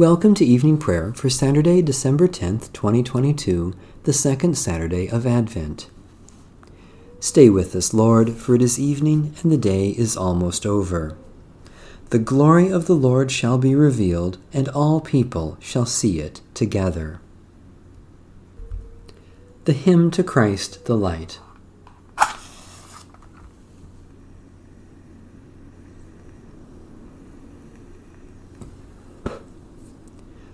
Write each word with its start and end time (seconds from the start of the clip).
Welcome 0.00 0.32
to 0.36 0.46
evening 0.46 0.78
prayer 0.78 1.12
for 1.12 1.28
Saturday, 1.28 1.82
December 1.82 2.26
10th, 2.26 2.72
2022, 2.72 3.74
the 4.04 4.14
second 4.14 4.56
Saturday 4.56 5.10
of 5.10 5.26
Advent. 5.26 5.90
Stay 7.20 7.50
with 7.50 7.76
us, 7.76 7.92
Lord, 7.92 8.30
for 8.32 8.54
it 8.54 8.62
is 8.62 8.78
evening 8.78 9.34
and 9.42 9.52
the 9.52 9.58
day 9.58 9.90
is 9.90 10.16
almost 10.16 10.64
over. 10.64 11.18
The 12.08 12.18
glory 12.18 12.70
of 12.70 12.86
the 12.86 12.94
Lord 12.94 13.30
shall 13.30 13.58
be 13.58 13.74
revealed, 13.74 14.38
and 14.54 14.70
all 14.70 15.02
people 15.02 15.58
shall 15.60 15.84
see 15.84 16.18
it 16.18 16.40
together. 16.54 17.20
The 19.66 19.74
Hymn 19.74 20.10
to 20.12 20.24
Christ 20.24 20.86
the 20.86 20.96
Light. 20.96 21.40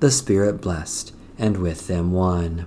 the 0.00 0.10
Spirit 0.10 0.60
blessed, 0.60 1.14
and 1.38 1.56
with 1.56 1.86
them 1.86 2.12
one. 2.12 2.66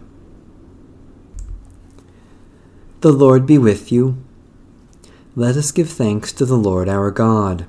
The 3.02 3.12
Lord 3.12 3.46
be 3.46 3.58
with 3.58 3.92
you. 3.92 4.18
Let 5.36 5.56
us 5.56 5.72
give 5.72 5.90
thanks 5.90 6.34
to 6.34 6.46
the 6.46 6.58
Lord 6.58 6.90
our 6.90 7.12
God. 7.12 7.68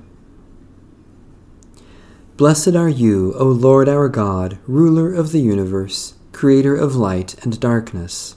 Blessed 2.37 2.75
are 2.75 2.89
you, 2.89 3.35
O 3.35 3.45
Lord 3.45 3.87
our 3.87 4.09
God, 4.09 4.57
ruler 4.65 5.13
of 5.13 5.31
the 5.31 5.41
universe, 5.41 6.15
creator 6.31 6.75
of 6.75 6.95
light 6.95 7.35
and 7.43 7.59
darkness. 7.59 8.35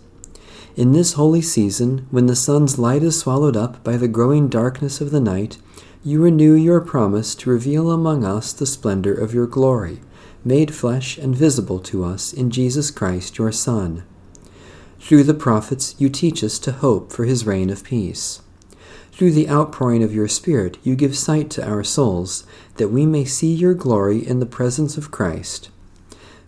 In 0.77 0.93
this 0.93 1.15
holy 1.15 1.41
season, 1.41 2.07
when 2.11 2.27
the 2.27 2.37
sun's 2.37 2.79
light 2.79 3.03
is 3.03 3.19
swallowed 3.19 3.57
up 3.57 3.83
by 3.83 3.97
the 3.97 4.09
growing 4.09 4.49
darkness 4.49 5.01
of 5.01 5.11
the 5.11 5.21
night, 5.21 5.57
you 6.05 6.21
renew 6.21 6.53
your 6.53 6.83
promise 6.83 7.35
to 7.37 7.51
reveal 7.51 7.91
among 7.91 8.25
us 8.25 8.53
the 8.53 8.67
splendor 8.67 9.15
of 9.15 9.33
your 9.33 9.47
glory 9.47 10.01
made 10.45 10.75
flesh 10.75 11.17
and 11.17 11.35
visible 11.35 11.79
to 11.81 12.05
us 12.05 12.33
in 12.33 12.51
Jesus 12.51 12.91
Christ 12.91 13.39
your 13.39 13.51
Son. 13.51 14.05
Through 15.01 15.25
the 15.25 15.35
prophets 15.35 15.95
you 15.99 16.09
teach 16.09 16.45
us 16.45 16.59
to 16.61 16.73
hope 16.73 17.13
for 17.13 17.25
his 17.25 17.47
reign 17.47 17.71
of 17.71 17.85
peace. 17.85 18.43
Through 19.13 19.33
the 19.33 19.49
outpouring 19.49 20.03
of 20.03 20.15
your 20.15 20.29
Spirit 20.29 20.77
you 20.83 20.97
give 20.97 21.17
sight 21.17 21.49
to 21.51 21.67
our 21.67 21.85
souls, 21.85 22.47
that 22.77 22.89
we 22.89 23.07
may 23.07 23.25
see 23.25 23.53
your 23.53 23.75
glory 23.75 24.27
in 24.27 24.41
the 24.41 24.47
presence 24.47 24.97
of 24.97 25.11
Christ. 25.11 25.71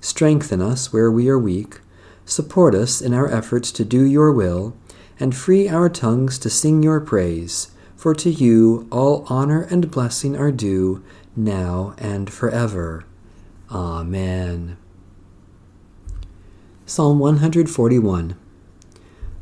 Strengthen 0.01 0.61
us 0.61 0.93
where 0.93 1.11
we 1.11 1.29
are 1.29 1.39
weak, 1.39 1.81
support 2.25 2.75
us 2.75 3.01
in 3.01 3.15
our 3.15 3.31
efforts 3.31 3.71
to 3.73 3.85
do 3.85 4.05
your 4.05 4.33
will, 4.33 4.77
and 5.19 5.35
free 5.35 5.69
our 5.69 5.89
tongues 5.89 6.39
to 6.41 6.51
sing 6.51 6.83
your 6.83 7.01
praise, 7.01 7.71
for 7.97 8.15
to 8.15 8.31
you 8.31 8.87
all 8.93 9.25
honor 9.29 9.63
and 9.71 9.91
blessing 9.91 10.37
are 10.37 10.53
due, 10.53 11.03
now 11.35 11.95
and 11.99 12.33
forever. 12.33 13.05
Amen. 13.71 14.77
Psalm 16.85 17.19
141 17.19 18.37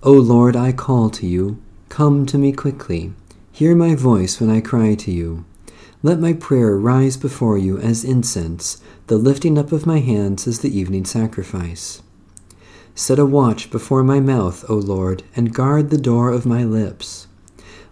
O 0.03 0.13
Lord, 0.13 0.57
I 0.57 0.73
call 0.73 1.11
to 1.11 1.27
you. 1.27 1.63
Come 1.91 2.25
to 2.27 2.39
me 2.39 2.53
quickly. 2.53 3.13
Hear 3.53 3.75
my 3.75 3.95
voice 3.95 4.41
when 4.41 4.49
I 4.49 4.63
cry 4.63 4.95
to 4.95 5.11
you. 5.11 5.45
Let 6.03 6.21
my 6.21 6.33
prayer 6.33 6.77
rise 6.77 7.19
before 7.19 7.59
you 7.59 7.79
as 7.79 8.03
incense, 8.03 8.83
the 9.09 9.19
lifting 9.19 9.59
up 9.59 9.73
of 9.73 9.87
my 9.87 10.01
hands 10.01 10.47
as 10.47 10.61
the 10.61 10.75
evening 10.75 11.05
sacrifice. 11.05 12.03
Set 12.95 13.19
a 13.19 13.27
watch 13.27 13.71
before 13.71 14.03
my 14.03 14.21
mouth, 14.21 14.65
O 14.71 14.75
Lord, 14.75 15.23
and 15.37 15.55
guard 15.55 15.91
the 15.91 15.99
door 15.99 16.31
of 16.31 16.47
my 16.47 16.65
lips. 16.65 17.27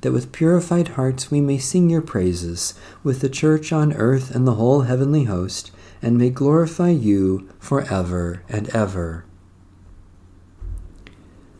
that 0.00 0.12
with 0.12 0.32
purified 0.32 0.88
hearts 0.88 1.30
we 1.30 1.40
may 1.40 1.58
sing 1.58 1.90
your 1.90 2.02
praises, 2.02 2.74
with 3.02 3.20
the 3.20 3.28
church 3.28 3.72
on 3.72 3.92
earth 3.92 4.34
and 4.34 4.46
the 4.46 4.54
whole 4.54 4.82
heavenly 4.82 5.24
host, 5.24 5.70
and 6.02 6.16
may 6.16 6.30
glorify 6.30 6.90
you 6.90 7.48
for 7.58 7.82
ever 7.82 8.42
and 8.48 8.68
ever. 8.70 9.24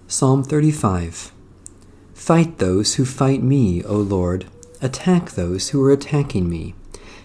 Psalm 0.07 0.43
35 0.43 1.33
Fight 2.15 2.59
those 2.59 2.97
who 2.97 3.05
fight 3.05 3.43
me, 3.43 3.83
O 3.85 3.97
Lord. 3.97 4.47
Attack 4.83 5.33
those 5.33 5.71
who 5.71 5.83
are 5.85 5.93
attacking 5.93 6.49
me. 6.49 6.75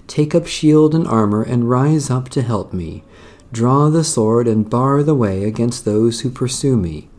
Take 0.08 0.36
up 0.36 0.46
shield 0.46 0.94
and 0.94 1.08
armor 1.08 1.42
and 1.42 1.70
rise 1.70 2.10
up 2.10 2.30
to 2.30 2.42
help 2.42 2.74
me. 2.74 3.04
Draw 3.52 3.90
the 3.90 4.04
sword 4.04 4.48
and 4.48 4.70
bar 4.70 5.02
the 5.04 5.16
way 5.16 5.44
against 5.46 5.86
those 5.86 6.22
who 6.22 6.30
pursue 6.30 6.78
me. 6.78 7.10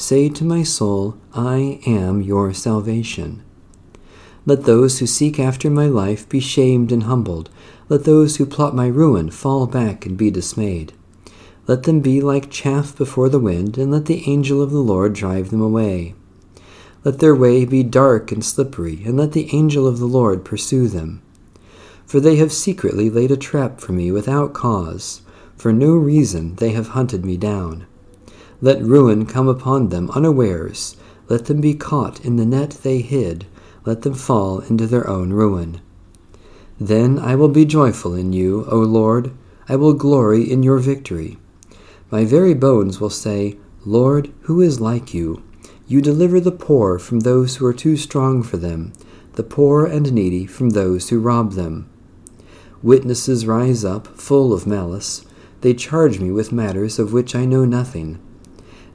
Say 0.00 0.30
to 0.30 0.46
my 0.46 0.62
soul, 0.62 1.18
I 1.34 1.78
am 1.86 2.22
your 2.22 2.54
salvation. 2.54 3.42
Let 4.46 4.64
those 4.64 4.98
who 4.98 5.06
seek 5.06 5.38
after 5.38 5.68
my 5.68 5.88
life 5.88 6.26
be 6.26 6.40
shamed 6.40 6.90
and 6.90 7.02
humbled. 7.02 7.50
Let 7.90 8.04
those 8.04 8.36
who 8.36 8.46
plot 8.46 8.74
my 8.74 8.86
ruin 8.86 9.30
fall 9.30 9.66
back 9.66 10.06
and 10.06 10.16
be 10.16 10.30
dismayed. 10.30 10.94
Let 11.66 11.82
them 11.82 12.00
be 12.00 12.22
like 12.22 12.50
chaff 12.50 12.96
before 12.96 13.28
the 13.28 13.38
wind, 13.38 13.76
and 13.76 13.92
let 13.92 14.06
the 14.06 14.26
angel 14.26 14.62
of 14.62 14.70
the 14.70 14.78
Lord 14.78 15.12
drive 15.12 15.50
them 15.50 15.60
away. 15.60 16.14
Let 17.04 17.18
their 17.18 17.34
way 17.34 17.66
be 17.66 17.82
dark 17.82 18.32
and 18.32 18.42
slippery, 18.42 19.02
and 19.04 19.18
let 19.18 19.32
the 19.32 19.54
angel 19.54 19.86
of 19.86 19.98
the 19.98 20.06
Lord 20.06 20.46
pursue 20.46 20.88
them. 20.88 21.20
For 22.06 22.20
they 22.20 22.36
have 22.36 22.54
secretly 22.54 23.10
laid 23.10 23.30
a 23.30 23.36
trap 23.36 23.82
for 23.82 23.92
me 23.92 24.10
without 24.10 24.54
cause. 24.54 25.20
For 25.56 25.74
no 25.74 25.92
reason 25.92 26.54
they 26.54 26.70
have 26.70 26.88
hunted 26.88 27.22
me 27.22 27.36
down. 27.36 27.86
Let 28.62 28.82
ruin 28.82 29.24
come 29.24 29.48
upon 29.48 29.88
them 29.88 30.10
unawares. 30.10 30.96
Let 31.28 31.46
them 31.46 31.60
be 31.60 31.74
caught 31.74 32.24
in 32.24 32.36
the 32.36 32.44
net 32.44 32.70
they 32.82 33.00
hid. 33.00 33.46
Let 33.86 34.02
them 34.02 34.14
fall 34.14 34.60
into 34.60 34.86
their 34.86 35.08
own 35.08 35.32
ruin. 35.32 35.80
Then 36.78 37.18
I 37.18 37.36
will 37.36 37.48
be 37.48 37.64
joyful 37.64 38.14
in 38.14 38.32
you, 38.32 38.66
O 38.70 38.78
Lord. 38.78 39.32
I 39.68 39.76
will 39.76 39.94
glory 39.94 40.50
in 40.50 40.62
your 40.62 40.78
victory. 40.78 41.38
My 42.10 42.24
very 42.24 42.54
bones 42.54 43.00
will 43.00 43.10
say, 43.10 43.58
Lord, 43.84 44.32
who 44.42 44.60
is 44.60 44.80
like 44.80 45.14
you? 45.14 45.42
You 45.86 46.00
deliver 46.02 46.38
the 46.40 46.52
poor 46.52 46.98
from 46.98 47.20
those 47.20 47.56
who 47.56 47.66
are 47.66 47.72
too 47.72 47.96
strong 47.96 48.42
for 48.42 48.56
them, 48.56 48.92
the 49.34 49.42
poor 49.42 49.86
and 49.86 50.12
needy 50.12 50.44
from 50.46 50.70
those 50.70 51.08
who 51.08 51.18
rob 51.18 51.52
them. 51.52 51.88
Witnesses 52.82 53.46
rise 53.46 53.84
up, 53.84 54.06
full 54.06 54.52
of 54.52 54.66
malice. 54.66 55.24
They 55.62 55.74
charge 55.74 56.18
me 56.20 56.30
with 56.30 56.52
matters 56.52 56.98
of 56.98 57.12
which 57.12 57.34
I 57.34 57.44
know 57.44 57.64
nothing. 57.64 58.18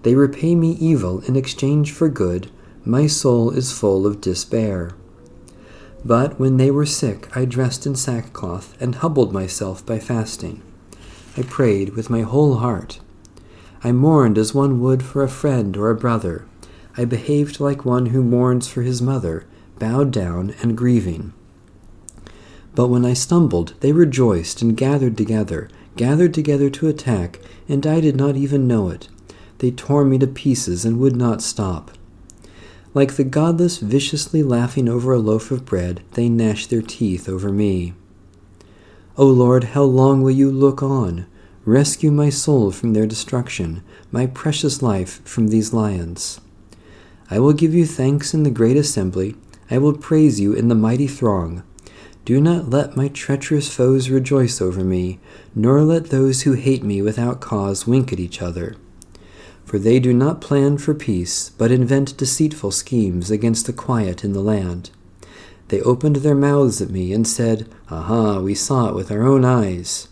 They 0.06 0.14
repay 0.14 0.54
me 0.54 0.74
evil 0.74 1.22
in 1.22 1.36
exchange 1.36 1.92
for 1.92 2.10
good. 2.10 2.52
My 2.86 3.08
soul 3.08 3.50
is 3.50 3.72
full 3.72 4.06
of 4.06 4.22
despair. 4.22 4.92
But 6.06 6.40
when 6.40 6.58
they 6.58 6.70
were 6.70 6.86
sick, 6.86 7.28
I 7.36 7.46
dressed 7.46 7.88
in 7.88 7.96
sackcloth 7.96 8.80
and 8.80 8.94
humbled 8.94 9.34
myself 9.34 9.84
by 9.84 9.98
fasting. 9.98 10.62
I 11.36 11.42
prayed 11.42 11.96
with 11.96 12.12
my 12.12 12.22
whole 12.22 12.58
heart. 12.58 13.00
I 13.84 13.94
mourned 13.94 14.38
as 14.38 14.54
one 14.54 14.80
would 14.80 15.02
for 15.02 15.24
a 15.24 15.28
friend 15.28 15.76
or 15.76 15.90
a 15.90 15.96
brother. 15.96 16.46
I 16.96 17.06
behaved 17.06 17.60
like 17.60 17.84
one 17.84 18.06
who 18.08 18.22
mourns 18.22 18.68
for 18.68 18.84
his 18.84 19.02
mother, 19.02 19.48
bowed 19.80 20.12
down 20.12 20.54
and 20.62 20.78
grieving. 20.78 21.34
But 22.76 22.90
when 22.90 23.06
I 23.06 23.14
stumbled, 23.14 23.74
they 23.80 23.92
rejoiced 23.92 24.62
and 24.62 24.78
gathered 24.78 25.18
together, 25.18 25.68
gathered 25.96 26.36
together 26.36 26.70
to 26.70 26.90
attack, 26.90 27.40
and 27.68 27.88
I 27.88 28.02
did 28.02 28.16
not 28.16 28.36
even 28.36 28.68
know 28.68 28.90
it. 28.90 29.08
They 29.66 29.72
tore 29.72 30.06
me 30.06 30.20
to 30.20 30.28
pieces 30.28 30.86
and 30.86 31.00
would 31.00 31.16
not 31.16 31.42
stop. 31.42 31.90
Like 32.94 33.16
the 33.16 33.24
godless 33.24 33.80
viciously 33.80 34.44
laughing 34.44 34.88
over 34.88 35.12
a 35.12 35.18
loaf 35.18 35.50
of 35.50 35.66
bread, 35.66 36.04
they 36.12 36.30
gnashed 36.30 36.70
their 36.70 36.84
teeth 36.84 37.28
over 37.28 37.52
me. 37.52 37.96
O 39.18 39.26
Lord, 39.26 39.64
how 39.74 39.82
long 39.82 40.22
will 40.22 40.30
you 40.30 40.52
look 40.52 40.84
on? 40.84 41.26
Rescue 41.66 42.12
my 42.12 42.30
soul 42.30 42.70
from 42.70 42.94
their 42.94 43.08
destruction, 43.08 43.82
my 44.12 44.28
precious 44.28 44.84
life 44.84 45.20
from 45.28 45.48
these 45.48 45.74
lions. 45.74 46.40
I 47.32 47.40
will 47.40 47.54
give 47.54 47.74
you 47.74 47.88
thanks 47.88 48.36
in 48.36 48.44
the 48.44 48.52
great 48.52 48.78
assembly. 48.78 49.34
I 49.72 49.80
will 49.80 49.98
praise 49.98 50.40
you 50.40 50.54
in 50.54 50.68
the 50.68 50.76
mighty 50.76 51.08
throng. 51.08 51.64
Do 52.24 52.40
not 52.40 52.70
let 52.70 52.96
my 52.96 53.08
treacherous 53.08 53.74
foes 53.74 54.12
rejoice 54.12 54.62
over 54.62 54.84
me, 54.84 55.18
nor 55.56 55.82
let 55.82 56.12
those 56.12 56.44
who 56.44 56.52
hate 56.54 56.84
me 56.84 57.02
without 57.02 57.42
cause 57.42 57.88
wink 57.88 58.14
at 58.14 58.20
each 58.20 58.44
other. 58.44 58.76
For 59.66 59.80
they 59.80 60.00
do 60.00 60.14
not 60.14 60.42
plan 60.42 60.78
for 60.78 60.94
peace, 60.94 61.50
but 61.50 61.72
invent 61.72 62.18
deceitful 62.18 62.72
schemes 62.72 63.32
against 63.32 63.66
the 63.66 63.74
quiet 63.74 64.24
in 64.24 64.34
the 64.34 64.42
land. 64.42 64.92
They 65.70 65.82
opened 65.82 66.18
their 66.18 66.36
mouths 66.36 66.82
at 66.82 66.92
me 66.92 67.12
and 67.12 67.28
said, 67.28 67.68
Aha, 67.90 68.40
we 68.40 68.54
saw 68.54 68.90
it 68.90 68.96
with 68.96 69.12
our 69.12 69.24
own 69.24 69.44
eyes. 69.44 70.08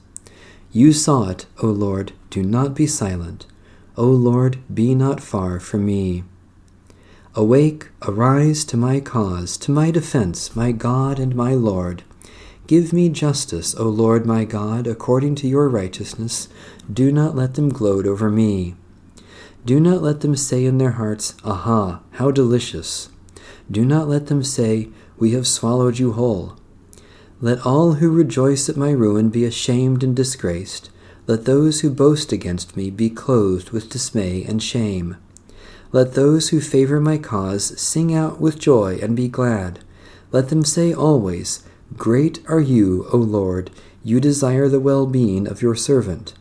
You 0.72 0.92
saw 0.92 1.30
it, 1.30 1.46
O 1.62 1.68
Lord, 1.68 2.14
do 2.32 2.42
not 2.42 2.74
be 2.74 2.88
silent. 2.88 3.46
O 3.96 4.08
Lord, 4.08 4.58
be 4.74 4.96
not 4.96 5.22
far 5.22 5.60
from 5.60 5.86
me. 5.86 6.24
Awake, 7.36 7.90
arise 8.02 8.66
to 8.66 8.78
my 8.78 9.00
cause, 9.00 9.56
to 9.58 9.72
my 9.72 9.92
defense, 9.92 10.56
my 10.56 10.72
God 10.72 11.20
and 11.20 11.36
my 11.36 11.54
Lord. 11.54 12.04
Give 12.66 12.92
me 12.92 13.10
justice, 13.10 13.76
O 13.76 13.88
Lord 13.90 14.26
my 14.26 14.46
God, 14.46 14.88
according 14.88 15.36
to 15.36 15.48
your 15.48 15.70
righteousness. 15.70 16.48
Do 16.92 17.12
not 17.12 17.36
let 17.36 17.54
them 17.54 17.70
gloat 17.70 18.08
over 18.08 18.32
me. 18.32 18.76
Do 19.66 19.80
not 19.80 20.02
let 20.02 20.20
them 20.20 20.36
say 20.36 20.66
in 20.66 20.78
their 20.78 20.92
hearts, 20.92 21.36
Aha, 21.46 22.02
how 22.12 22.32
delicious. 22.32 23.10
Do 23.72 23.86
not 23.86 24.10
let 24.10 24.28
them 24.28 24.44
say, 24.44 24.90
We 25.18 25.32
have 25.32 25.48
swallowed 25.48 26.00
you 26.00 26.12
whole. 26.12 26.58
Let 27.40 27.66
all 27.66 27.94
who 27.94 28.12
rejoice 28.12 28.68
at 28.68 28.76
my 28.76 28.92
ruin 28.92 29.30
be 29.30 29.46
ashamed 29.46 30.04
and 30.04 30.14
disgraced. 30.14 30.90
Let 31.28 31.46
those 31.46 31.80
who 31.80 31.90
boast 31.90 32.34
against 32.34 32.76
me 32.76 32.90
be 32.90 33.10
clothed 33.10 33.70
with 33.70 33.90
dismay 33.90 34.44
and 34.44 34.62
shame. 34.62 35.16
Let 35.94 36.14
those 36.14 36.50
who 36.50 36.60
favor 36.60 37.00
my 37.00 37.18
cause 37.18 37.80
sing 37.80 38.14
out 38.14 38.42
with 38.42 38.60
joy 38.60 39.00
and 39.02 39.16
be 39.16 39.30
glad. 39.30 39.80
Let 40.34 40.50
them 40.50 40.66
say 40.66 40.94
always, 40.94 41.64
Great 41.96 42.40
are 42.50 42.60
you, 42.60 43.08
O 43.14 43.18
Lord, 43.18 43.72
you 44.04 44.20
desire 44.20 44.68
the 44.68 44.82
well 44.82 45.06
being 45.06 45.48
of 45.48 45.62
your 45.62 45.76
servant. 45.76 46.34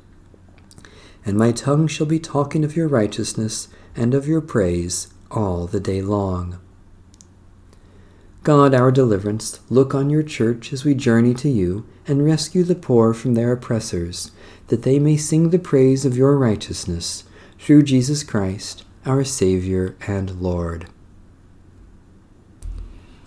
And 1.25 1.37
my 1.37 1.53
tongue 1.53 1.87
shall 1.87 2.07
be 2.07 2.19
talking 2.19 2.65
of 2.65 2.77
your 2.77 2.89
righteousness 2.89 3.69
and 3.95 4.15
of 4.15 4.27
your 4.27 4.41
praise 4.41 5.09
all 5.31 5.67
the 5.67 5.81
day 5.81 6.03
long. 6.03 6.59
God, 8.43 8.75
our 8.75 8.91
deliverance, 8.91 9.61
look 9.71 9.95
on 9.95 10.11
your 10.11 10.25
church 10.25 10.73
as 10.73 10.85
we 10.85 10.95
journey 10.95 11.33
to 11.35 11.49
you, 11.49 11.87
and 12.09 12.25
rescue 12.25 12.65
the 12.65 12.75
poor 12.75 13.15
from 13.15 13.35
their 13.35 13.53
oppressors, 13.53 14.33
that 14.67 14.83
they 14.83 14.99
may 14.99 15.17
sing 15.17 15.51
the 15.51 15.59
praise 15.61 16.05
of 16.05 16.17
your 16.17 16.37
righteousness, 16.37 17.23
through 17.59 17.85
Jesus 17.85 18.25
Christ 18.25 18.85
our 19.07 19.23
Savior 19.25 19.97
and 20.07 20.41
Lord. 20.41 20.87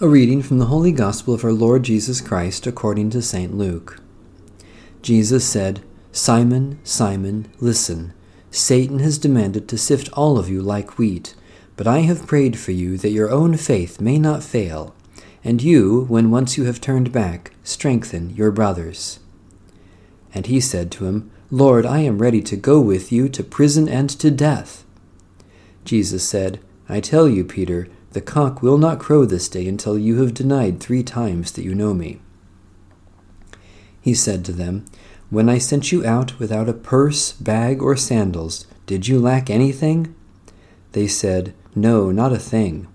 A 0.01 0.07
reading 0.09 0.41
from 0.41 0.57
the 0.57 0.65
Holy 0.65 0.91
Gospel 0.91 1.33
of 1.33 1.45
our 1.45 1.53
Lord 1.53 1.83
Jesus 1.83 2.19
Christ 2.19 2.67
according 2.67 3.09
to 3.11 3.21
St. 3.21 3.57
Luke. 3.57 4.01
Jesus 5.01 5.45
said, 5.45 5.81
Simon, 6.15 6.79
Simon, 6.85 7.45
listen. 7.59 8.13
Satan 8.49 8.99
has 8.99 9.17
demanded 9.17 9.67
to 9.67 9.77
sift 9.77 10.09
all 10.13 10.39
of 10.39 10.47
you 10.47 10.61
like 10.61 10.97
wheat, 10.97 11.35
but 11.75 11.87
I 11.87 11.99
have 11.99 12.25
prayed 12.25 12.57
for 12.57 12.71
you 12.71 12.97
that 12.99 13.09
your 13.09 13.29
own 13.29 13.57
faith 13.57 13.99
may 13.99 14.17
not 14.17 14.41
fail, 14.41 14.95
and 15.43 15.61
you, 15.61 16.05
when 16.07 16.31
once 16.31 16.57
you 16.57 16.63
have 16.63 16.79
turned 16.79 17.11
back, 17.11 17.51
strengthen 17.65 18.29
your 18.29 18.49
brothers. 18.49 19.19
And 20.33 20.45
he 20.45 20.61
said 20.61 20.89
to 20.93 21.05
him, 21.05 21.31
Lord, 21.51 21.85
I 21.85 21.99
am 21.99 22.19
ready 22.19 22.41
to 22.43 22.55
go 22.55 22.79
with 22.79 23.11
you 23.11 23.27
to 23.27 23.43
prison 23.43 23.89
and 23.89 24.09
to 24.11 24.31
death. 24.31 24.85
Jesus 25.83 26.27
said, 26.27 26.61
I 26.87 27.01
tell 27.01 27.27
you, 27.27 27.43
Peter, 27.43 27.89
the 28.11 28.21
cock 28.21 28.61
will 28.61 28.77
not 28.77 29.01
crow 29.01 29.25
this 29.25 29.49
day 29.49 29.67
until 29.67 29.99
you 29.99 30.21
have 30.21 30.33
denied 30.33 30.79
three 30.79 31.03
times 31.03 31.51
that 31.51 31.65
you 31.65 31.75
know 31.75 31.93
me. 31.93 32.21
He 33.99 34.13
said 34.13 34.45
to 34.45 34.53
them, 34.53 34.85
When 35.29 35.49
I 35.49 35.57
sent 35.57 35.91
you 35.91 36.05
out 36.05 36.39
without 36.39 36.69
a 36.69 36.73
purse, 36.73 37.31
bag, 37.33 37.81
or 37.81 37.95
sandals, 37.95 38.67
did 38.85 39.07
you 39.07 39.19
lack 39.19 39.49
anything? 39.49 40.13
They 40.91 41.07
said, 41.07 41.53
No, 41.75 42.11
not 42.11 42.31
a 42.31 42.39
thing. 42.39 42.87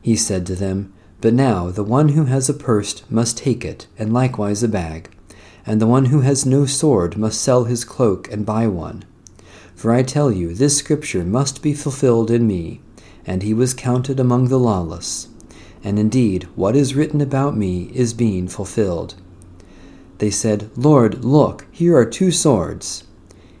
He 0.00 0.16
said 0.16 0.46
to 0.46 0.54
them, 0.54 0.92
But 1.20 1.34
now 1.34 1.70
the 1.70 1.84
one 1.84 2.10
who 2.10 2.24
has 2.24 2.48
a 2.48 2.54
purse 2.54 3.02
must 3.10 3.38
take 3.38 3.64
it, 3.64 3.86
and 3.98 4.12
likewise 4.12 4.62
a 4.62 4.68
bag, 4.68 5.10
and 5.66 5.80
the 5.80 5.86
one 5.86 6.06
who 6.06 6.20
has 6.20 6.46
no 6.46 6.66
sword 6.66 7.16
must 7.16 7.40
sell 7.40 7.64
his 7.64 7.84
cloak 7.84 8.32
and 8.32 8.46
buy 8.46 8.66
one. 8.66 9.04
For 9.74 9.92
I 9.92 10.02
tell 10.02 10.30
you, 10.30 10.54
this 10.54 10.76
scripture 10.76 11.24
must 11.24 11.62
be 11.62 11.74
fulfilled 11.74 12.30
in 12.30 12.46
me. 12.46 12.80
And 13.26 13.42
he 13.42 13.54
was 13.54 13.74
counted 13.74 14.18
among 14.18 14.48
the 14.48 14.58
lawless. 14.58 15.28
And 15.84 15.98
indeed, 15.98 16.44
what 16.54 16.76
is 16.76 16.94
written 16.94 17.20
about 17.20 17.56
me 17.56 17.90
is 17.94 18.14
being 18.14 18.48
fulfilled. 18.48 19.14
They 20.22 20.30
said, 20.30 20.70
Lord, 20.76 21.24
look, 21.24 21.66
here 21.72 21.96
are 21.96 22.06
two 22.06 22.30
swords. 22.30 23.02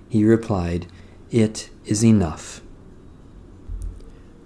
He 0.08 0.24
replied, 0.24 0.86
It 1.28 1.70
is 1.86 2.04
enough. 2.04 2.60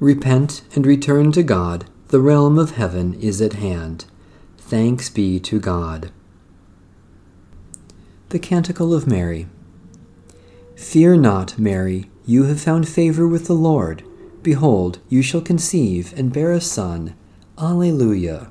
Repent 0.00 0.62
and 0.74 0.86
return 0.86 1.30
to 1.32 1.42
God. 1.42 1.84
The 2.08 2.22
realm 2.22 2.58
of 2.58 2.70
heaven 2.70 3.12
is 3.20 3.42
at 3.42 3.52
hand. 3.52 4.06
Thanks 4.56 5.10
be 5.10 5.38
to 5.40 5.60
God. 5.60 6.10
The 8.30 8.38
Canticle 8.38 8.94
of 8.94 9.06
Mary. 9.06 9.46
Fear 10.74 11.18
not, 11.18 11.58
Mary, 11.58 12.08
you 12.24 12.44
have 12.44 12.62
found 12.62 12.88
favor 12.88 13.28
with 13.28 13.46
the 13.46 13.52
Lord. 13.52 14.02
Behold, 14.42 15.00
you 15.10 15.20
shall 15.20 15.42
conceive 15.42 16.14
and 16.16 16.32
bear 16.32 16.52
a 16.52 16.62
son. 16.62 17.14
Alleluia. 17.58 18.50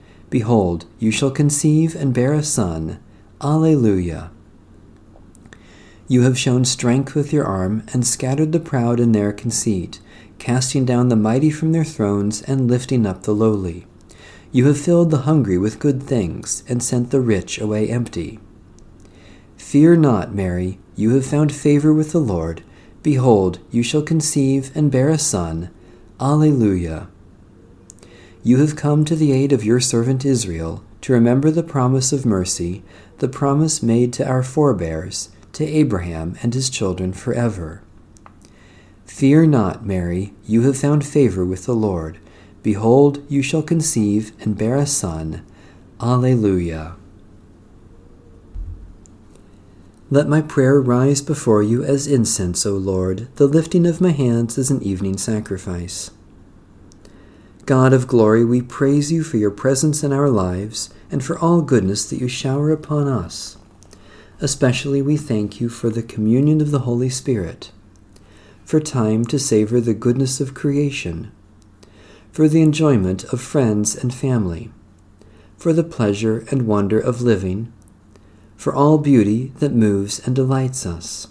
Behold, 0.31 0.85
you 0.97 1.11
shall 1.11 1.29
conceive 1.29 1.93
and 1.93 2.13
bear 2.13 2.33
a 2.33 2.41
son. 2.41 2.99
Alleluia. 3.41 4.31
You 6.07 6.21
have 6.21 6.39
shown 6.39 6.63
strength 6.63 7.13
with 7.15 7.33
your 7.33 7.43
arm, 7.43 7.83
and 7.91 8.07
scattered 8.07 8.53
the 8.53 8.59
proud 8.59 8.99
in 9.01 9.11
their 9.11 9.33
conceit, 9.33 9.99
casting 10.39 10.85
down 10.85 11.09
the 11.09 11.15
mighty 11.17 11.51
from 11.51 11.73
their 11.73 11.83
thrones, 11.83 12.41
and 12.43 12.69
lifting 12.69 13.05
up 13.05 13.23
the 13.23 13.33
lowly. 13.33 13.85
You 14.53 14.67
have 14.67 14.79
filled 14.79 15.11
the 15.11 15.27
hungry 15.29 15.57
with 15.57 15.79
good 15.79 16.01
things, 16.01 16.63
and 16.67 16.81
sent 16.81 17.11
the 17.11 17.19
rich 17.19 17.59
away 17.59 17.89
empty. 17.89 18.39
Fear 19.57 19.97
not, 19.97 20.33
Mary, 20.33 20.79
you 20.95 21.09
have 21.11 21.25
found 21.25 21.53
favor 21.53 21.93
with 21.93 22.13
the 22.13 22.19
Lord. 22.19 22.63
Behold, 23.03 23.59
you 23.69 23.83
shall 23.83 24.01
conceive 24.01 24.71
and 24.75 24.91
bear 24.91 25.09
a 25.09 25.17
son. 25.17 25.69
Alleluia. 26.21 27.09
You 28.43 28.57
have 28.57 28.75
come 28.75 29.05
to 29.05 29.15
the 29.15 29.31
aid 29.31 29.51
of 29.51 29.63
your 29.63 29.79
servant 29.79 30.25
Israel, 30.25 30.83
to 31.01 31.13
remember 31.13 31.51
the 31.51 31.61
promise 31.61 32.11
of 32.11 32.25
mercy, 32.25 32.83
the 33.19 33.27
promise 33.27 33.83
made 33.83 34.11
to 34.13 34.27
our 34.27 34.41
forebears, 34.41 35.29
to 35.53 35.65
Abraham 35.65 36.37
and 36.41 36.53
his 36.53 36.69
children 36.69 37.13
forever. 37.13 37.83
Fear 39.05 39.47
not, 39.47 39.85
Mary, 39.85 40.33
you 40.47 40.63
have 40.63 40.77
found 40.77 41.05
favor 41.05 41.45
with 41.45 41.65
the 41.65 41.75
Lord. 41.75 42.17
Behold, 42.63 43.23
you 43.29 43.43
shall 43.43 43.61
conceive 43.61 44.31
and 44.39 44.57
bear 44.57 44.75
a 44.75 44.87
son. 44.87 45.45
Alleluia. 45.99 46.95
Let 50.09 50.27
my 50.27 50.41
prayer 50.41 50.81
rise 50.81 51.21
before 51.21 51.61
you 51.61 51.83
as 51.83 52.07
incense, 52.07 52.65
O 52.65 52.73
Lord, 52.73 53.27
the 53.35 53.47
lifting 53.47 53.85
of 53.85 54.01
my 54.01 54.11
hands 54.11 54.57
as 54.57 54.71
an 54.71 54.81
evening 54.81 55.17
sacrifice. 55.17 56.09
God 57.71 57.93
of 57.93 58.05
glory, 58.05 58.43
we 58.43 58.61
praise 58.61 59.13
you 59.13 59.23
for 59.23 59.37
your 59.37 59.49
presence 59.49 60.03
in 60.03 60.11
our 60.11 60.29
lives 60.29 60.89
and 61.09 61.23
for 61.23 61.39
all 61.39 61.61
goodness 61.61 62.09
that 62.09 62.19
you 62.19 62.27
shower 62.27 62.69
upon 62.69 63.07
us. 63.07 63.55
Especially 64.41 65.01
we 65.01 65.15
thank 65.15 65.61
you 65.61 65.69
for 65.69 65.89
the 65.89 66.03
communion 66.03 66.59
of 66.59 66.71
the 66.71 66.79
Holy 66.79 67.07
Spirit, 67.07 67.71
for 68.65 68.81
time 68.81 69.23
to 69.23 69.39
savor 69.39 69.79
the 69.79 69.93
goodness 69.93 70.41
of 70.41 70.53
creation, 70.53 71.31
for 72.33 72.49
the 72.49 72.61
enjoyment 72.61 73.23
of 73.31 73.39
friends 73.39 73.95
and 73.95 74.13
family, 74.13 74.69
for 75.55 75.71
the 75.71 75.81
pleasure 75.81 76.43
and 76.51 76.67
wonder 76.67 76.99
of 76.99 77.21
living 77.21 77.71
for 78.57 78.75
all 78.75 78.97
beauty 78.97 79.53
that 79.59 79.71
moves 79.71 80.19
and 80.27 80.35
delights 80.35 80.85
us. 80.85 81.29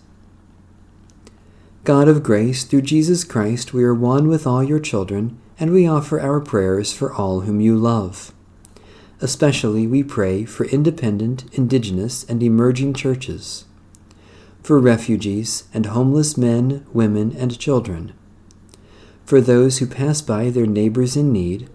God 1.84 2.08
of 2.08 2.22
grace, 2.22 2.64
through 2.64 2.80
Jesus 2.80 3.24
Christ, 3.24 3.74
we 3.74 3.84
are 3.84 3.94
one 3.94 4.26
with 4.26 4.46
all 4.46 4.64
your 4.64 4.80
children, 4.80 5.38
and 5.60 5.70
we 5.70 5.86
offer 5.86 6.18
our 6.18 6.40
prayers 6.40 6.92
for 6.92 7.12
all 7.12 7.40
whom 7.40 7.60
you 7.60 7.76
love. 7.76 8.32
Especially 9.20 9.86
we 9.86 10.02
pray 10.02 10.46
for 10.46 10.64
independent, 10.64 11.44
indigenous, 11.52 12.24
and 12.24 12.42
emerging 12.42 12.94
churches, 12.94 13.66
for 14.62 14.78
refugees 14.78 15.64
and 15.74 15.86
homeless 15.86 16.38
men, 16.38 16.86
women, 16.94 17.36
and 17.36 17.58
children, 17.58 18.14
for 19.26 19.42
those 19.42 19.78
who 19.78 19.86
pass 19.86 20.22
by 20.22 20.48
their 20.48 20.66
neighbors 20.66 21.16
in 21.16 21.30
need, 21.30 21.68